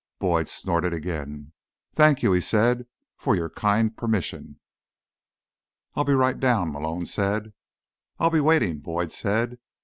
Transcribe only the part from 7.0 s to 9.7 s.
said. "I'll be waiting," Boyd said.